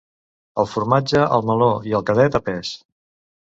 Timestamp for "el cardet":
2.01-2.41